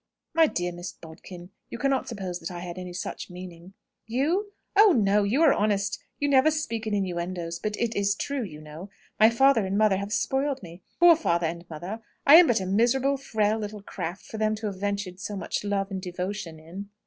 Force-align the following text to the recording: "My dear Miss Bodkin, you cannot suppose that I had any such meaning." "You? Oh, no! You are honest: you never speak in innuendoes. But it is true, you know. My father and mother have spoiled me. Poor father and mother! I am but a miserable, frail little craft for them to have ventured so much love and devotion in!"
"My 0.33 0.47
dear 0.47 0.71
Miss 0.71 0.93
Bodkin, 0.93 1.51
you 1.69 1.77
cannot 1.77 2.07
suppose 2.07 2.39
that 2.39 2.49
I 2.49 2.61
had 2.61 2.79
any 2.79 2.91
such 2.91 3.29
meaning." 3.29 3.73
"You? 4.07 4.51
Oh, 4.75 4.93
no! 4.93 5.21
You 5.21 5.43
are 5.43 5.53
honest: 5.53 5.99
you 6.17 6.27
never 6.27 6.49
speak 6.49 6.87
in 6.87 6.95
innuendoes. 6.95 7.59
But 7.59 7.77
it 7.77 7.95
is 7.95 8.15
true, 8.15 8.41
you 8.41 8.61
know. 8.61 8.89
My 9.19 9.29
father 9.29 9.63
and 9.63 9.77
mother 9.77 9.97
have 9.97 10.11
spoiled 10.11 10.63
me. 10.63 10.81
Poor 10.99 11.15
father 11.15 11.45
and 11.45 11.69
mother! 11.69 12.01
I 12.25 12.37
am 12.37 12.47
but 12.47 12.59
a 12.59 12.65
miserable, 12.65 13.15
frail 13.15 13.59
little 13.59 13.83
craft 13.83 14.25
for 14.25 14.39
them 14.39 14.55
to 14.55 14.65
have 14.65 14.79
ventured 14.79 15.19
so 15.19 15.35
much 15.35 15.63
love 15.63 15.91
and 15.91 16.01
devotion 16.01 16.59
in!" 16.59 16.89